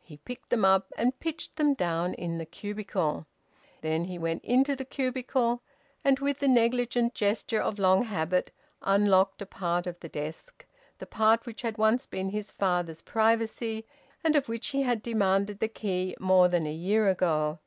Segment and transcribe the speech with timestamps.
[0.00, 3.26] He picked them up and pitched them down in the cubicle.
[3.80, 5.60] Then he went into the cubicle,
[6.04, 8.52] and with the negligent gesture of long habit
[8.82, 10.64] unlocked a part of the desk,
[10.98, 13.84] the part which had once been his father's privacy,
[14.22, 17.58] and of which he had demanded the key more than a year ago.